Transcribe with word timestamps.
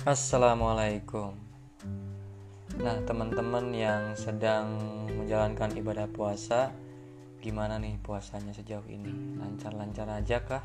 Assalamualaikum. 0.00 1.36
Nah, 2.80 2.96
teman-teman 3.04 3.68
yang 3.76 4.16
sedang 4.16 4.80
menjalankan 5.12 5.76
ibadah 5.76 6.08
puasa, 6.08 6.72
gimana 7.44 7.76
nih 7.76 8.00
puasanya 8.00 8.56
sejauh 8.56 8.88
ini? 8.88 9.36
Lancar-lancar 9.36 10.08
aja 10.08 10.40
kah? 10.40 10.64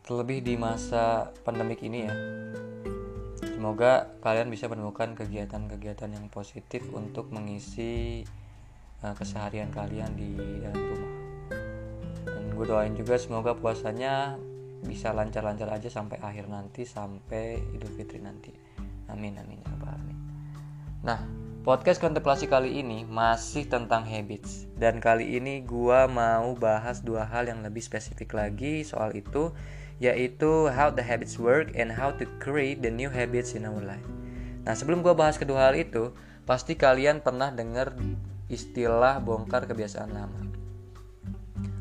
Terlebih 0.00 0.40
di 0.40 0.56
masa 0.56 1.28
pandemik 1.44 1.84
ini 1.84 2.08
ya. 2.08 2.14
Semoga 3.44 4.08
kalian 4.24 4.48
bisa 4.48 4.64
menemukan 4.72 5.12
kegiatan-kegiatan 5.12 6.08
yang 6.08 6.32
positif 6.32 6.88
untuk 6.96 7.28
mengisi 7.28 8.24
uh, 9.04 9.12
keseharian 9.12 9.68
kalian 9.68 10.16
di 10.16 10.32
dalam 10.64 10.80
rumah. 10.88 11.14
Dan 12.32 12.48
gue 12.56 12.64
doain 12.64 12.96
juga 12.96 13.20
semoga 13.20 13.52
puasanya 13.52 14.40
bisa 14.84 15.14
lancar-lancar 15.16 15.72
aja 15.72 15.88
sampai 15.88 16.20
akhir 16.20 16.52
nanti 16.52 16.84
sampai 16.84 17.56
Idul 17.72 17.92
Fitri 17.96 18.20
nanti. 18.20 18.52
Amin 19.08 19.38
amin 19.38 19.62
ya 19.62 19.66
rabbal 19.72 19.94
alamin. 19.94 20.18
Nah, 21.06 21.22
podcast 21.62 22.02
kontemplasi 22.02 22.50
kali 22.50 22.82
ini 22.82 23.06
masih 23.06 23.70
tentang 23.70 24.02
habits 24.02 24.66
dan 24.76 24.98
kali 24.98 25.38
ini 25.38 25.62
gua 25.62 26.10
mau 26.10 26.52
bahas 26.58 27.00
dua 27.00 27.24
hal 27.24 27.46
yang 27.46 27.62
lebih 27.62 27.80
spesifik 27.80 28.34
lagi 28.34 28.82
soal 28.82 29.14
itu 29.14 29.54
yaitu 29.96 30.68
how 30.68 30.92
the 30.92 31.00
habits 31.00 31.40
work 31.40 31.72
and 31.72 31.88
how 31.88 32.12
to 32.12 32.28
create 32.42 32.84
the 32.84 32.92
new 32.92 33.08
habits 33.08 33.56
in 33.56 33.64
our 33.64 33.80
life. 33.80 34.04
Nah, 34.66 34.74
sebelum 34.74 35.00
gua 35.00 35.14
bahas 35.14 35.38
kedua 35.38 35.70
hal 35.70 35.78
itu, 35.78 36.12
pasti 36.44 36.74
kalian 36.74 37.22
pernah 37.22 37.54
dengar 37.54 37.94
istilah 38.50 39.18
bongkar 39.22 39.66
kebiasaan 39.66 40.10
lama. 40.10 40.42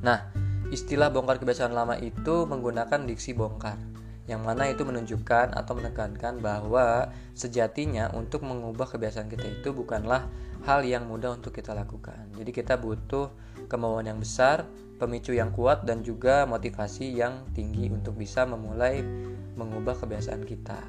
Nah, 0.06 0.45
Istilah 0.74 1.14
bongkar 1.14 1.38
kebiasaan 1.38 1.78
lama 1.78 1.94
itu 2.02 2.50
menggunakan 2.50 3.06
diksi 3.06 3.38
bongkar, 3.38 3.78
yang 4.26 4.42
mana 4.42 4.66
itu 4.66 4.82
menunjukkan 4.82 5.54
atau 5.54 5.78
menekankan 5.78 6.42
bahwa 6.42 7.14
sejatinya 7.38 8.10
untuk 8.18 8.42
mengubah 8.42 8.90
kebiasaan 8.90 9.30
kita 9.30 9.62
itu 9.62 9.70
bukanlah 9.70 10.26
hal 10.66 10.82
yang 10.82 11.06
mudah 11.06 11.38
untuk 11.38 11.54
kita 11.54 11.78
lakukan. 11.78 12.34
Jadi 12.34 12.50
kita 12.50 12.82
butuh 12.82 13.30
kemauan 13.70 14.10
yang 14.10 14.18
besar, 14.18 14.66
pemicu 14.98 15.38
yang 15.38 15.54
kuat 15.54 15.86
dan 15.86 16.02
juga 16.02 16.50
motivasi 16.50 17.14
yang 17.14 17.46
tinggi 17.54 17.94
untuk 17.94 18.18
bisa 18.18 18.50
memulai 18.50 19.06
mengubah 19.54 19.94
kebiasaan 20.02 20.42
kita. 20.42 20.82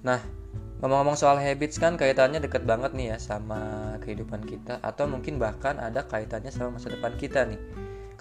Nah, 0.00 0.20
ngomong-ngomong 0.80 1.20
soal 1.20 1.36
habits 1.36 1.76
kan 1.76 2.00
kaitannya 2.00 2.40
dekat 2.40 2.64
banget 2.64 2.96
nih 2.96 3.12
ya 3.12 3.18
sama 3.20 3.94
kehidupan 4.00 4.48
kita 4.48 4.80
atau 4.80 5.04
mungkin 5.04 5.36
bahkan 5.36 5.76
ada 5.76 6.08
kaitannya 6.08 6.48
sama 6.48 6.80
masa 6.80 6.88
depan 6.88 7.12
kita 7.20 7.44
nih. 7.44 7.60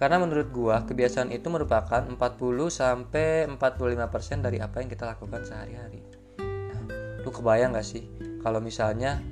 Karena 0.04 0.20
menurut 0.20 0.52
gua 0.52 0.84
kebiasaan 0.84 1.32
itu 1.32 1.48
merupakan 1.48 2.04
40 2.04 2.20
sampai 2.68 3.48
45% 3.48 4.44
dari 4.44 4.60
apa 4.60 4.84
yang 4.84 4.92
kita 4.92 5.08
lakukan 5.08 5.48
sehari-hari. 5.48 6.04
Nah, 6.44 6.84
lu 7.24 7.32
kebayang 7.32 7.72
gak 7.72 7.88
sih 7.88 8.12
kalau 8.44 8.60
misalnya 8.60 9.24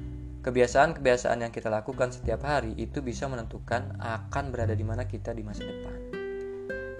kebiasaan-kebiasaan 0.47 1.43
yang 1.43 1.51
kita 1.51 1.67
lakukan 1.67 2.15
setiap 2.15 2.47
hari 2.47 2.71
itu 2.79 3.03
bisa 3.03 3.27
menentukan 3.27 3.99
akan 3.99 4.55
berada 4.55 4.71
di 4.71 4.87
mana 4.87 5.03
kita 5.11 5.35
di 5.35 5.43
masa 5.43 5.67
depan. 5.67 5.97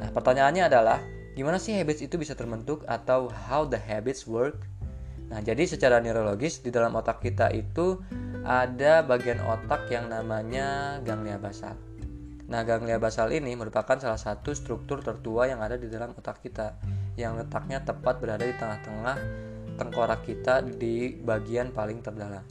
Nah, 0.04 0.10
pertanyaannya 0.12 0.68
adalah 0.68 1.00
gimana 1.40 1.56
sih 1.56 1.72
habits 1.72 2.04
itu 2.04 2.20
bisa 2.20 2.36
terbentuk 2.36 2.84
atau 2.92 3.32
how 3.48 3.64
the 3.64 3.80
habits 3.80 4.28
work? 4.28 4.68
Nah, 5.32 5.40
jadi 5.40 5.64
secara 5.64 6.04
neurologis 6.04 6.60
di 6.60 6.76
dalam 6.76 6.92
otak 6.92 7.24
kita 7.24 7.48
itu 7.56 8.04
ada 8.44 9.00
bagian 9.00 9.40
otak 9.40 9.88
yang 9.88 10.12
namanya 10.12 11.00
ganglia 11.08 11.40
basal. 11.40 11.80
Nah, 12.52 12.68
ganglia 12.68 13.00
basal 13.00 13.32
ini 13.32 13.56
merupakan 13.56 13.96
salah 13.96 14.20
satu 14.20 14.52
struktur 14.52 15.00
tertua 15.00 15.48
yang 15.48 15.64
ada 15.64 15.80
di 15.80 15.88
dalam 15.88 16.12
otak 16.12 16.44
kita, 16.44 16.76
yang 17.16 17.40
letaknya 17.40 17.80
tepat 17.80 18.20
berada 18.20 18.44
di 18.44 18.52
tengah-tengah 18.52 19.18
tengkorak 19.80 20.28
kita 20.28 20.60
di 20.60 21.16
bagian 21.16 21.72
paling 21.72 22.04
terdalam. 22.04 22.44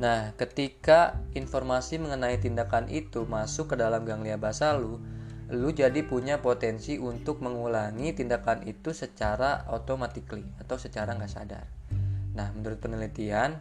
Nah, 0.00 0.32
ketika 0.40 1.20
informasi 1.36 2.00
mengenai 2.00 2.40
tindakan 2.40 2.88
itu 2.88 3.28
masuk 3.28 3.76
ke 3.76 3.76
dalam 3.76 4.08
ganglia 4.08 4.40
basal 4.40 4.80
lu, 4.80 4.94
lu 5.52 5.68
jadi 5.76 6.00
punya 6.00 6.40
potensi 6.40 6.96
untuk 6.96 7.44
mengulangi 7.44 8.16
tindakan 8.16 8.64
itu 8.64 8.96
secara 8.96 9.68
automatically 9.68 10.48
atau 10.56 10.80
secara 10.80 11.12
nggak 11.12 11.28
sadar. 11.28 11.68
Nah, 12.32 12.48
menurut 12.56 12.80
penelitian, 12.80 13.60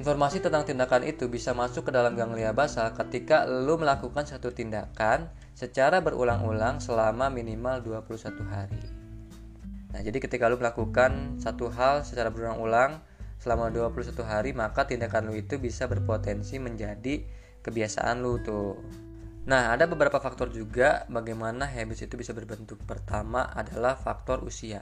Informasi 0.00 0.40
tentang 0.40 0.64
tindakan 0.64 1.04
itu 1.04 1.28
bisa 1.28 1.52
masuk 1.52 1.84
ke 1.84 1.92
dalam 1.92 2.16
ganglia 2.16 2.56
basal 2.56 2.88
ketika 2.96 3.44
lo 3.44 3.76
melakukan 3.76 4.24
satu 4.24 4.48
tindakan 4.48 5.28
secara 5.52 6.00
berulang-ulang 6.00 6.80
selama 6.80 7.28
minimal 7.28 7.84
21 7.84 8.40
hari. 8.48 8.80
Nah, 9.92 10.00
jadi 10.00 10.16
ketika 10.16 10.48
lo 10.48 10.56
melakukan 10.56 11.36
satu 11.36 11.68
hal 11.68 12.00
secara 12.00 12.32
berulang-ulang 12.32 13.04
selama 13.44 13.68
21 13.68 14.24
hari, 14.24 14.56
maka 14.56 14.88
tindakan 14.88 15.28
lo 15.28 15.36
itu 15.36 15.60
bisa 15.60 15.84
berpotensi 15.84 16.56
menjadi 16.56 17.20
kebiasaan 17.60 18.24
lo 18.24 18.40
tuh. 18.40 18.80
Nah, 19.52 19.68
ada 19.68 19.84
beberapa 19.84 20.16
faktor 20.16 20.48
juga 20.48 21.04
bagaimana 21.12 21.68
habits 21.68 22.08
itu 22.08 22.16
bisa 22.16 22.32
berbentuk. 22.32 22.80
Pertama 22.88 23.52
adalah 23.52 24.00
faktor 24.00 24.48
usia. 24.48 24.80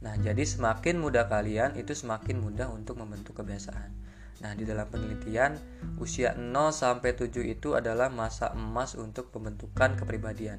Nah, 0.00 0.16
jadi 0.16 0.40
semakin 0.40 1.04
muda 1.04 1.28
kalian 1.28 1.76
itu 1.76 1.92
semakin 1.92 2.40
mudah 2.40 2.72
untuk 2.72 2.96
membentuk 2.96 3.44
kebiasaan. 3.44 4.13
Nah, 4.42 4.52
di 4.58 4.66
dalam 4.66 4.90
penelitian, 4.90 5.54
usia 6.02 6.34
0 6.34 6.74
sampai 6.74 7.14
7 7.14 7.46
itu 7.46 7.78
adalah 7.78 8.10
masa 8.10 8.50
emas 8.50 8.98
untuk 8.98 9.30
pembentukan 9.30 9.94
kepribadian 9.94 10.58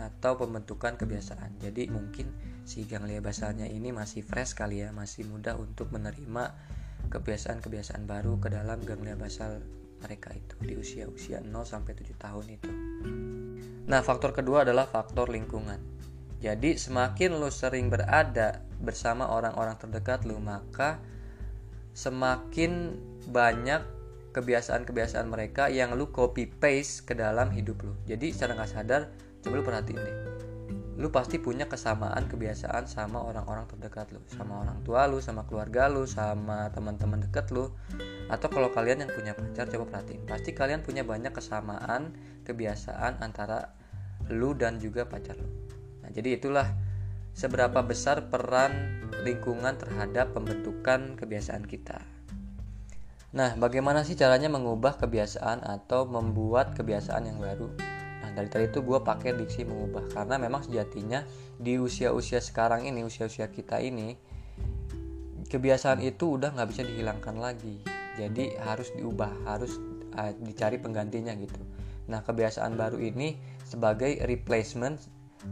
atau 0.00 0.40
pembentukan 0.40 0.96
kebiasaan. 0.96 1.60
Jadi 1.60 1.92
mungkin 1.92 2.32
si 2.64 2.88
ganglia 2.88 3.20
basalnya 3.20 3.68
ini 3.68 3.92
masih 3.92 4.24
fresh 4.24 4.56
kali 4.56 4.80
ya, 4.80 4.88
masih 4.96 5.28
mudah 5.28 5.60
untuk 5.60 5.92
menerima 5.92 6.56
kebiasaan-kebiasaan 7.12 8.08
baru 8.08 8.40
ke 8.40 8.48
dalam 8.48 8.80
ganglia 8.80 9.18
basal 9.18 9.60
mereka 10.00 10.32
itu 10.32 10.56
di 10.64 10.74
usia-usia 10.80 11.44
0 11.44 11.52
sampai 11.68 11.92
7 11.92 12.16
tahun 12.16 12.46
itu. 12.48 12.70
Nah, 13.84 14.00
faktor 14.00 14.32
kedua 14.32 14.64
adalah 14.64 14.88
faktor 14.88 15.28
lingkungan. 15.28 15.76
Jadi, 16.40 16.80
semakin 16.80 17.36
lo 17.36 17.52
sering 17.52 17.92
berada 17.92 18.64
bersama 18.80 19.28
orang-orang 19.28 19.76
terdekat 19.76 20.24
lo, 20.24 20.40
maka 20.40 20.96
semakin 21.92 22.96
banyak 23.28 24.00
kebiasaan-kebiasaan 24.30 25.26
mereka 25.26 25.66
yang 25.66 25.98
lu 25.98 26.08
copy 26.14 26.46
paste 26.46 27.04
ke 27.04 27.18
dalam 27.18 27.50
hidup 27.50 27.82
lu. 27.82 27.92
Jadi 28.06 28.30
secara 28.30 28.54
nggak 28.54 28.70
sadar, 28.70 29.10
coba 29.42 29.54
lu 29.58 29.64
perhatiin 29.66 30.00
deh. 30.00 30.16
Lu 31.00 31.08
pasti 31.08 31.40
punya 31.40 31.64
kesamaan 31.64 32.28
kebiasaan 32.28 32.84
sama 32.84 33.24
orang-orang 33.24 33.64
terdekat 33.66 34.12
lu, 34.12 34.20
sama 34.28 34.60
orang 34.60 34.84
tua 34.84 35.08
lu, 35.08 35.18
sama 35.18 35.48
keluarga 35.48 35.88
lu, 35.88 36.04
sama 36.04 36.68
teman-teman 36.76 37.24
dekat 37.24 37.48
lu. 37.50 37.72
Atau 38.28 38.52
kalau 38.52 38.68
kalian 38.70 39.08
yang 39.08 39.12
punya 39.12 39.32
pacar, 39.32 39.66
coba 39.66 39.96
perhatiin. 39.96 40.28
Pasti 40.28 40.52
kalian 40.52 40.84
punya 40.84 41.02
banyak 41.02 41.32
kesamaan 41.32 42.14
kebiasaan 42.44 43.24
antara 43.24 43.74
lu 44.28 44.52
dan 44.52 44.76
juga 44.78 45.08
pacar 45.08 45.40
lu. 45.40 45.48
Nah, 46.04 46.12
jadi 46.12 46.36
itulah 46.36 46.68
seberapa 47.32 47.80
besar 47.80 48.28
peran 48.28 49.00
lingkungan 49.24 49.80
terhadap 49.80 50.36
pembentukan 50.36 51.16
kebiasaan 51.16 51.64
kita. 51.64 52.19
Nah, 53.30 53.54
bagaimana 53.54 54.02
sih 54.02 54.18
caranya 54.18 54.50
mengubah 54.50 54.98
kebiasaan 54.98 55.62
atau 55.62 56.02
membuat 56.02 56.74
kebiasaan 56.74 57.30
yang 57.30 57.38
baru? 57.38 57.70
Nah, 58.26 58.30
dari 58.34 58.50
tadi 58.50 58.66
itu 58.66 58.82
gue 58.82 58.98
pakai 58.98 59.38
diksi 59.38 59.62
mengubah 59.62 60.10
karena 60.10 60.34
memang 60.34 60.66
sejatinya 60.66 61.22
di 61.54 61.78
usia-usia 61.78 62.42
sekarang 62.42 62.90
ini, 62.90 63.06
usia-usia 63.06 63.46
kita 63.46 63.78
ini, 63.78 64.18
kebiasaan 65.46 66.02
itu 66.02 66.34
udah 66.34 66.50
nggak 66.58 66.68
bisa 66.74 66.82
dihilangkan 66.82 67.38
lagi. 67.38 67.78
Jadi 68.18 68.58
harus 68.66 68.90
diubah, 68.98 69.46
harus 69.46 69.78
uh, 70.18 70.34
dicari 70.42 70.82
penggantinya 70.82 71.30
gitu. 71.38 71.62
Nah, 72.10 72.26
kebiasaan 72.26 72.74
baru 72.74 72.98
ini 72.98 73.38
sebagai 73.62 74.26
replacement 74.26 74.98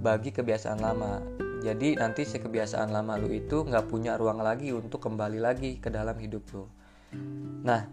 bagi 0.02 0.34
kebiasaan 0.34 0.82
lama. 0.82 1.22
Jadi 1.62 1.94
nanti 1.94 2.26
si 2.26 2.42
kebiasaan 2.42 2.90
lama 2.90 3.14
lu 3.18 3.30
itu 3.30 3.62
nggak 3.62 3.86
punya 3.86 4.18
ruang 4.18 4.42
lagi 4.42 4.74
untuk 4.74 4.98
kembali 4.98 5.38
lagi 5.38 5.78
ke 5.78 5.90
dalam 5.94 6.18
hidup 6.18 6.42
lu. 6.54 6.66
Nah, 7.64 7.86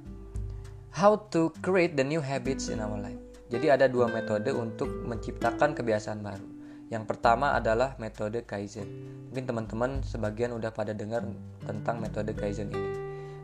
how 0.95 1.19
to 1.31 1.51
create 1.59 2.00
the 2.00 2.06
new 2.06 2.23
habits 2.23 2.71
in 2.71 2.79
our 2.79 2.95
life. 2.95 3.19
Jadi 3.51 3.69
ada 3.69 3.85
dua 3.85 4.09
metode 4.09 4.50
untuk 4.56 4.89
menciptakan 5.06 5.77
kebiasaan 5.77 6.23
baru. 6.23 6.47
Yang 6.89 7.03
pertama 7.09 7.53
adalah 7.57 7.97
metode 7.97 8.45
Kaizen. 8.45 8.85
Mungkin 9.29 9.45
teman-teman 9.45 9.91
sebagian 10.06 10.53
udah 10.53 10.69
pada 10.69 10.94
dengar 10.94 11.25
tentang 11.65 11.97
metode 12.01 12.33
Kaizen 12.38 12.69
ini. 12.73 12.89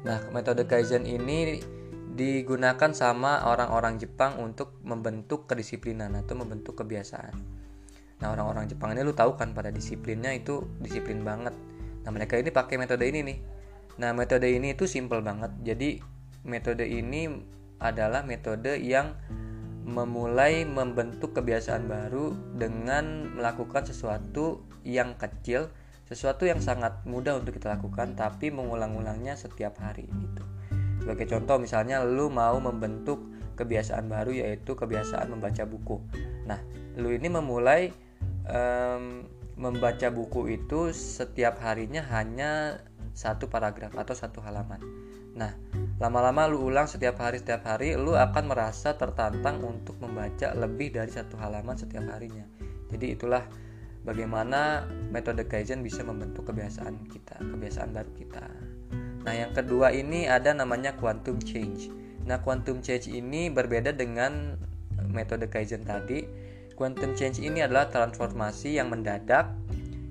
Nah, 0.01 0.17
metode 0.33 0.65
Kaizen 0.65 1.05
ini 1.05 1.61
digunakan 2.11 2.91
sama 2.93 3.45
orang-orang 3.47 3.97
Jepang 3.97 4.37
untuk 4.41 4.77
membentuk 4.85 5.49
kedisiplinan 5.49 6.13
atau 6.17 6.37
membentuk 6.37 6.81
kebiasaan. 6.81 7.33
Nah, 8.21 8.27
orang-orang 8.29 8.69
Jepang 8.69 8.93
ini 8.93 9.01
lu 9.01 9.13
tahu 9.17 9.33
kan 9.33 9.53
pada 9.57 9.73
disiplinnya 9.73 10.33
itu 10.33 10.61
disiplin 10.77 11.25
banget. 11.25 11.53
Nah, 12.05 12.09
mereka 12.13 12.37
ini 12.37 12.53
pakai 12.53 12.77
metode 12.77 13.05
ini 13.05 13.19
nih 13.25 13.37
Nah, 14.01 14.17
metode 14.17 14.49
ini 14.49 14.73
itu 14.73 14.89
simple 14.89 15.21
banget. 15.21 15.53
Jadi, 15.61 16.01
metode 16.41 16.89
ini 16.89 17.29
adalah 17.77 18.25
metode 18.25 18.81
yang 18.81 19.13
memulai 19.85 20.65
membentuk 20.65 21.37
kebiasaan 21.37 21.85
baru 21.85 22.33
dengan 22.57 23.37
melakukan 23.37 23.85
sesuatu 23.85 24.65
yang 24.81 25.17
kecil, 25.17 25.69
sesuatu 26.11 26.43
yang 26.43 26.59
sangat 26.59 27.01
mudah 27.07 27.39
untuk 27.39 27.55
kita 27.55 27.77
lakukan 27.77 28.19
tapi 28.19 28.51
mengulang-ulangnya 28.51 29.39
setiap 29.39 29.79
hari 29.79 30.11
gitu 30.11 30.43
sebagai 31.01 31.25
contoh 31.31 31.57
misalnya 31.57 32.05
lu 32.05 32.29
mau 32.29 32.59
membentuk 32.61 33.31
kebiasaan 33.57 34.11
baru 34.11 34.35
yaitu 34.35 34.77
kebiasaan 34.77 35.33
membaca 35.33 35.63
buku 35.65 35.97
nah 36.45 36.59
lu 36.99 37.15
ini 37.15 37.31
memulai 37.31 37.89
um, 38.45 39.25
membaca 39.55 40.11
buku 40.13 40.61
itu 40.61 40.91
setiap 40.91 41.63
harinya 41.63 42.03
hanya 42.11 42.83
satu 43.11 43.47
paragraf 43.51 43.95
atau 43.95 44.15
satu 44.15 44.39
halaman. 44.43 44.79
Nah, 45.31 45.55
lama-lama 45.99 46.47
lu 46.51 46.67
ulang 46.67 46.87
setiap 46.87 47.19
hari 47.23 47.39
setiap 47.39 47.63
hari, 47.63 47.95
lu 47.95 48.15
akan 48.15 48.51
merasa 48.51 48.95
tertantang 48.99 49.63
untuk 49.63 49.95
membaca 50.03 50.51
lebih 50.55 50.91
dari 50.91 51.11
satu 51.11 51.39
halaman 51.39 51.79
setiap 51.79 52.03
harinya. 52.11 52.43
Jadi 52.91 53.15
itulah 53.15 53.47
bagaimana 54.03 54.87
metode 55.11 55.47
Kaizen 55.47 55.79
bisa 55.79 56.03
membentuk 56.03 56.51
kebiasaan 56.51 57.07
kita, 57.07 57.39
kebiasaan 57.39 57.95
baru 57.95 58.11
kita. 58.15 58.43
Nah, 59.21 59.33
yang 59.37 59.51
kedua 59.55 59.93
ini 59.95 60.27
ada 60.27 60.51
namanya 60.51 60.97
quantum 60.99 61.39
change. 61.39 61.87
Nah, 62.27 62.43
quantum 62.43 62.83
change 62.83 63.07
ini 63.07 63.47
berbeda 63.47 63.95
dengan 63.95 64.59
metode 65.07 65.47
Kaizen 65.47 65.87
tadi 65.87 66.51
Quantum 66.81 67.13
change 67.13 67.37
ini 67.45 67.61
adalah 67.61 67.93
transformasi 67.93 68.81
yang 68.81 68.89
mendadak, 68.89 69.53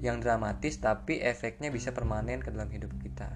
yang 0.01 0.19
dramatis 0.21 0.81
tapi 0.81 1.21
efeknya 1.21 1.69
bisa 1.69 1.93
permanen 1.93 2.41
ke 2.41 2.49
dalam 2.49 2.69
hidup 2.73 2.91
kita. 3.01 3.29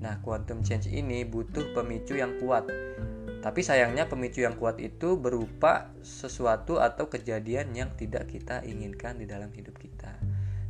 Nah, 0.00 0.20
quantum 0.24 0.64
change 0.64 0.88
ini 0.88 1.24
butuh 1.28 1.76
pemicu 1.76 2.16
yang 2.16 2.40
kuat. 2.40 2.68
Tapi 3.40 3.60
sayangnya 3.64 4.04
pemicu 4.04 4.44
yang 4.44 4.56
kuat 4.56 4.76
itu 4.80 5.16
berupa 5.16 5.88
sesuatu 6.04 6.76
atau 6.80 7.08
kejadian 7.08 7.72
yang 7.72 7.88
tidak 7.96 8.28
kita 8.28 8.60
inginkan 8.68 9.16
di 9.16 9.24
dalam 9.24 9.48
hidup 9.52 9.76
kita. 9.80 10.12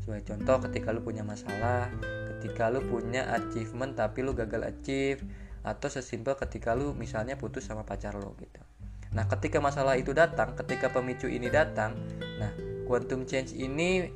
Sebagai 0.02 0.34
contoh 0.34 0.70
ketika 0.70 0.94
lu 0.94 1.02
punya 1.02 1.26
masalah, 1.26 1.90
ketika 2.34 2.70
lu 2.70 2.82
punya 2.86 3.26
achievement 3.34 3.98
tapi 3.98 4.22
lu 4.22 4.34
gagal 4.38 4.66
achieve 4.66 5.22
atau 5.66 5.90
sesimpel 5.90 6.38
ketika 6.38 6.72
lu 6.78 6.94
misalnya 6.94 7.34
putus 7.34 7.66
sama 7.66 7.82
pacar 7.82 8.14
lo 8.14 8.38
gitu. 8.38 8.62
Nah, 9.10 9.26
ketika 9.26 9.58
masalah 9.58 9.98
itu 9.98 10.14
datang, 10.14 10.54
ketika 10.54 10.94
pemicu 10.94 11.26
ini 11.26 11.50
datang, 11.50 11.98
nah, 12.38 12.54
quantum 12.86 13.26
change 13.26 13.58
ini 13.58 14.06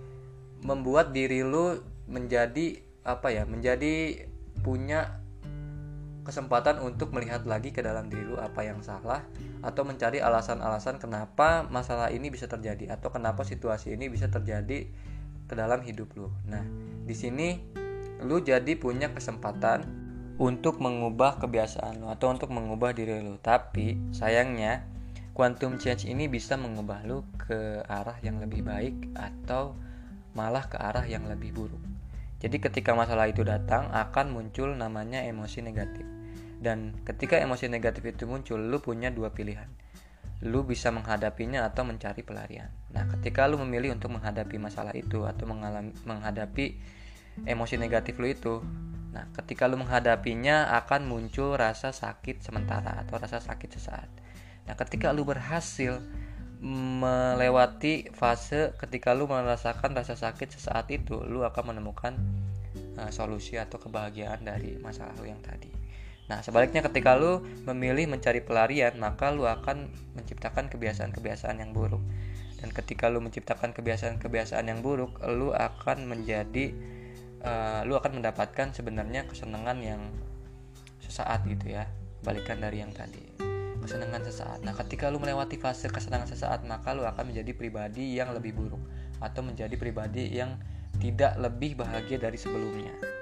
membuat 0.64 1.12
diri 1.12 1.44
lu 1.44 1.78
menjadi 2.08 2.80
apa 3.04 3.30
ya? 3.30 3.44
Menjadi 3.44 4.24
punya 4.64 5.20
kesempatan 6.24 6.80
untuk 6.80 7.12
melihat 7.12 7.44
lagi 7.44 7.68
ke 7.68 7.84
dalam 7.84 8.08
diri 8.08 8.24
lu 8.24 8.40
apa 8.40 8.64
yang 8.64 8.80
salah 8.80 9.20
atau 9.60 9.84
mencari 9.84 10.24
alasan-alasan 10.24 10.96
kenapa 10.96 11.68
masalah 11.68 12.08
ini 12.08 12.32
bisa 12.32 12.48
terjadi 12.48 12.96
atau 12.96 13.12
kenapa 13.12 13.44
situasi 13.44 13.92
ini 13.92 14.08
bisa 14.08 14.32
terjadi 14.32 14.88
ke 15.44 15.54
dalam 15.54 15.84
hidup 15.84 16.16
lu. 16.16 16.32
Nah, 16.48 16.64
di 17.04 17.12
sini 17.12 17.60
lu 18.24 18.40
jadi 18.40 18.72
punya 18.80 19.12
kesempatan 19.12 19.84
untuk 20.40 20.82
mengubah 20.82 21.38
kebiasaan 21.38 22.02
lo 22.02 22.10
atau 22.10 22.32
untuk 22.32 22.50
mengubah 22.50 22.96
diri 22.96 23.20
lo. 23.20 23.36
Tapi 23.38 24.10
sayangnya 24.10 24.88
quantum 25.36 25.76
change 25.76 26.08
ini 26.08 26.26
bisa 26.26 26.56
mengubah 26.56 27.04
lo 27.04 27.28
ke 27.36 27.84
arah 27.84 28.16
yang 28.24 28.40
lebih 28.40 28.64
baik 28.64 29.12
atau 29.12 29.76
malah 30.34 30.66
ke 30.66 30.76
arah 30.76 31.06
yang 31.06 31.26
lebih 31.30 31.54
buruk. 31.54 31.80
Jadi 32.42 32.60
ketika 32.60 32.92
masalah 32.92 33.30
itu 33.30 33.40
datang 33.40 33.88
akan 33.88 34.34
muncul 34.34 34.74
namanya 34.76 35.24
emosi 35.24 35.64
negatif. 35.64 36.04
Dan 36.60 36.92
ketika 37.06 37.40
emosi 37.40 37.72
negatif 37.72 38.04
itu 38.04 38.28
muncul, 38.28 38.60
lu 38.60 38.82
punya 38.84 39.08
dua 39.08 39.32
pilihan. 39.32 39.70
Lu 40.44 40.66
bisa 40.66 40.92
menghadapinya 40.92 41.64
atau 41.64 41.88
mencari 41.88 42.20
pelarian. 42.20 42.68
Nah, 42.92 43.08
ketika 43.16 43.48
lu 43.48 43.56
memilih 43.64 43.96
untuk 43.96 44.12
menghadapi 44.12 44.60
masalah 44.60 44.92
itu 44.92 45.24
atau 45.24 45.48
mengalami 45.48 45.96
menghadapi 46.04 46.76
emosi 47.48 47.80
negatif 47.80 48.20
lu 48.20 48.28
itu, 48.28 48.60
Nah, 49.14 49.30
ketika 49.30 49.70
lu 49.70 49.78
menghadapinya 49.78 50.74
akan 50.82 51.06
muncul 51.06 51.54
rasa 51.54 51.94
sakit 51.94 52.42
sementara 52.42 52.98
atau 52.98 53.14
rasa 53.14 53.38
sakit 53.38 53.70
sesaat. 53.78 54.10
Nah, 54.66 54.74
ketika 54.74 55.14
lu 55.14 55.22
berhasil 55.22 56.02
melewati 56.64 58.08
fase 58.16 58.72
ketika 58.80 59.12
lu 59.12 59.28
merasakan 59.28 59.92
rasa 59.92 60.16
sakit 60.16 60.48
sesaat 60.56 60.88
itu, 60.88 61.20
lu 61.20 61.44
akan 61.44 61.76
menemukan 61.76 62.16
uh, 62.96 63.12
solusi 63.12 63.60
atau 63.60 63.76
kebahagiaan 63.76 64.40
dari 64.40 64.80
masalah 64.80 65.12
lu 65.20 65.28
yang 65.28 65.44
tadi. 65.44 65.68
Nah, 66.24 66.40
sebaliknya 66.40 66.80
ketika 66.80 67.20
lu 67.20 67.44
memilih 67.68 68.08
mencari 68.08 68.40
pelarian, 68.40 68.96
maka 68.96 69.28
lu 69.28 69.44
akan 69.44 69.92
menciptakan 70.16 70.72
kebiasaan-kebiasaan 70.72 71.60
yang 71.60 71.76
buruk. 71.76 72.00
Dan 72.56 72.72
ketika 72.72 73.12
lu 73.12 73.20
menciptakan 73.20 73.76
kebiasaan-kebiasaan 73.76 74.64
yang 74.64 74.80
buruk, 74.80 75.20
lu 75.28 75.52
akan 75.52 76.08
menjadi 76.08 76.72
uh, 77.44 77.84
lu 77.84 77.94
akan 77.94 78.24
mendapatkan 78.24 78.72
sebenarnya 78.72 79.28
kesenangan 79.28 79.78
yang 79.84 80.00
sesaat 81.04 81.44
gitu 81.44 81.76
ya 81.76 81.84
balikan 82.24 82.56
dari 82.56 82.80
yang 82.80 82.90
tadi 82.96 83.53
kesenangan 83.84 84.24
sesaat 84.24 84.58
nah 84.64 84.72
ketika 84.72 85.12
lu 85.12 85.20
melewati 85.20 85.60
fase 85.60 85.86
kesenangan 85.92 86.26
sesaat 86.26 86.64
maka 86.64 86.96
lu 86.96 87.04
akan 87.04 87.30
menjadi 87.30 87.52
pribadi 87.52 88.16
yang 88.16 88.32
lebih 88.32 88.56
buruk 88.56 88.80
atau 89.20 89.44
menjadi 89.44 89.76
pribadi 89.76 90.32
yang 90.32 90.56
tidak 90.98 91.36
lebih 91.36 91.78
bahagia 91.78 92.16
dari 92.16 92.38
sebelumnya 92.40 93.14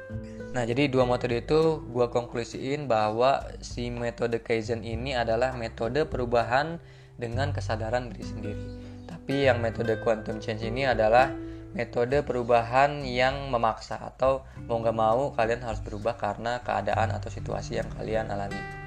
Nah, 0.52 0.68
jadi 0.68 0.92
dua 0.92 1.08
metode 1.08 1.40
itu 1.40 1.80
gua 1.88 2.12
konklusiin 2.12 2.84
bahwa 2.84 3.40
si 3.64 3.88
metode 3.88 4.36
Kaizen 4.44 4.84
ini 4.84 5.16
adalah 5.16 5.56
metode 5.56 6.04
perubahan 6.04 6.76
dengan 7.16 7.56
kesadaran 7.56 8.12
diri 8.12 8.24
sendiri. 8.24 8.66
Tapi 9.08 9.48
yang 9.48 9.64
metode 9.64 9.96
quantum 10.04 10.44
change 10.44 10.68
ini 10.68 10.84
adalah 10.84 11.32
metode 11.72 12.20
perubahan 12.20 13.00
yang 13.08 13.48
memaksa 13.48 13.96
atau 13.96 14.44
mau 14.68 14.76
nggak 14.84 14.96
mau 14.96 15.32
kalian 15.32 15.64
harus 15.64 15.80
berubah 15.80 16.20
karena 16.20 16.60
keadaan 16.60 17.16
atau 17.16 17.32
situasi 17.32 17.80
yang 17.80 17.88
kalian 17.96 18.28
alami. 18.28 18.81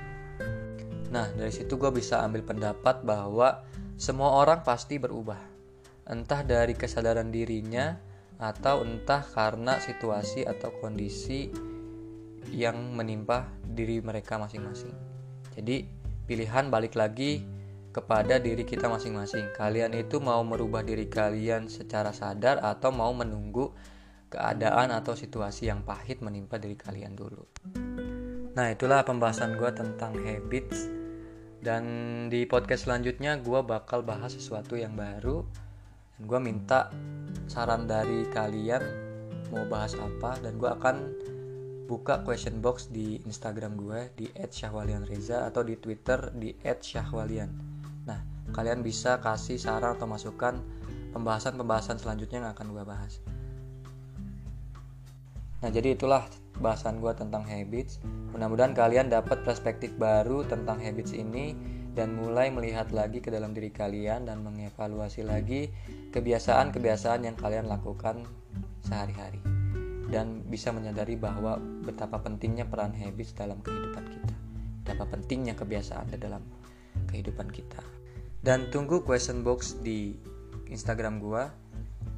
Nah 1.13 1.29
dari 1.33 1.51
situ 1.53 1.75
gue 1.77 1.91
bisa 1.93 2.21
ambil 2.25 2.41
pendapat 2.45 3.05
bahwa 3.05 3.65
semua 3.95 4.41
orang 4.41 4.65
pasti 4.65 4.99
berubah, 4.99 5.39
entah 6.09 6.41
dari 6.43 6.75
kesadaran 6.75 7.31
dirinya 7.31 7.95
atau 8.35 8.83
entah 8.83 9.23
karena 9.23 9.79
situasi 9.79 10.43
atau 10.43 10.75
kondisi 10.83 11.47
yang 12.51 12.93
menimpa 12.93 13.47
diri 13.63 14.03
mereka 14.03 14.35
masing-masing. 14.35 14.91
Jadi 15.55 15.87
pilihan 16.27 16.67
balik 16.67 16.99
lagi 16.99 17.41
kepada 17.95 18.43
diri 18.43 18.67
kita 18.67 18.91
masing-masing. 18.91 19.55
Kalian 19.55 19.95
itu 19.95 20.19
mau 20.19 20.43
merubah 20.43 20.83
diri 20.83 21.07
kalian 21.07 21.71
secara 21.71 22.11
sadar 22.11 22.59
atau 22.59 22.91
mau 22.91 23.15
menunggu 23.15 23.71
keadaan 24.27 24.91
atau 24.91 25.15
situasi 25.15 25.71
yang 25.71 25.87
pahit 25.87 26.19
menimpa 26.19 26.59
diri 26.59 26.75
kalian 26.75 27.15
dulu. 27.15 27.47
Nah, 28.55 28.71
itulah 28.71 29.03
pembahasan 29.03 29.59
gue 29.59 29.67
tentang 29.75 30.15
habits. 30.15 30.87
Dan 31.59 31.83
di 32.31 32.47
podcast 32.47 32.87
selanjutnya 32.87 33.35
gue 33.43 33.59
bakal 33.67 33.99
bahas 33.99 34.31
sesuatu 34.31 34.79
yang 34.79 34.95
baru. 34.95 35.43
Dan 36.15 36.21
gue 36.23 36.39
minta 36.39 36.87
saran 37.51 37.83
dari 37.83 38.23
kalian 38.31 38.79
mau 39.51 39.67
bahas 39.67 39.93
apa 39.99 40.39
dan 40.41 40.55
gue 40.55 40.71
akan 40.71 40.95
buka 41.85 42.25
question 42.25 42.63
box 42.63 42.89
di 42.89 43.21
Instagram 43.27 43.77
gue 43.77 44.09
di 44.17 44.25
@syahwalianreza 44.33 45.45
atau 45.45 45.61
di 45.61 45.75
Twitter 45.77 46.31
di 46.33 46.55
@syahwalian. 46.63 47.51
Nah, 48.07 48.19
kalian 48.55 48.81
bisa 48.81 49.19
kasih 49.19 49.59
saran 49.59 49.99
atau 49.99 50.07
masukan 50.07 50.63
pembahasan-pembahasan 51.11 51.99
selanjutnya 51.99 52.41
yang 52.41 52.51
akan 52.55 52.67
gue 52.71 52.83
bahas. 52.87 53.19
Nah, 55.59 55.69
jadi 55.69 55.93
itulah 55.93 56.25
bahasan 56.59 57.03
gue 57.03 57.11
tentang 57.15 57.43
habits. 57.43 57.99
Mudah-mudahan 58.35 58.75
kalian 58.75 59.07
dapat 59.11 59.43
perspektif 59.43 59.95
baru 59.95 60.43
tentang 60.47 60.79
habits 60.79 61.15
ini 61.15 61.55
dan 61.95 62.11
mulai 62.15 62.51
melihat 62.51 62.91
lagi 62.91 63.23
ke 63.23 63.31
dalam 63.31 63.55
diri 63.55 63.71
kalian 63.71 64.27
dan 64.27 64.43
mengevaluasi 64.43 65.23
lagi 65.23 65.71
kebiasaan-kebiasaan 66.11 67.23
yang 67.23 67.39
kalian 67.39 67.71
lakukan 67.71 68.27
sehari-hari 68.83 69.39
dan 70.11 70.43
bisa 70.45 70.69
menyadari 70.69 71.17
bahwa 71.17 71.57
betapa 71.81 72.21
pentingnya 72.21 72.67
peran 72.67 72.93
habits 72.93 73.33
dalam 73.33 73.57
kehidupan 73.63 74.05
kita. 74.05 74.35
Betapa 74.85 75.03
pentingnya 75.09 75.57
kebiasaan 75.57 76.13
dalam 76.19 76.43
kehidupan 77.09 77.49
kita. 77.49 77.81
Dan 78.45 78.69
tunggu 78.69 79.01
question 79.01 79.41
box 79.41 79.81
di 79.81 80.13
Instagram 80.69 81.17
gua 81.17 81.49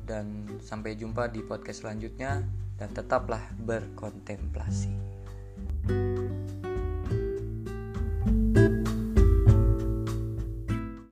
dan 0.04 0.48
sampai 0.60 1.00
jumpa 1.00 1.32
di 1.32 1.40
podcast 1.44 1.88
selanjutnya 1.88 2.44
dan 2.78 2.94
tetaplah 2.94 3.42
berkontemplasi. 3.58 4.94